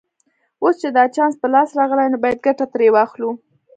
اوس 0.63 0.75
چې 0.81 0.87
دا 0.97 1.03
چانس 1.15 1.35
په 1.41 1.47
لاس 1.53 1.69
راغلی 1.79 2.07
نو 2.11 2.17
باید 2.23 2.43
ګټه 2.45 2.65
ترې 2.73 2.87
واخلو 2.93 3.29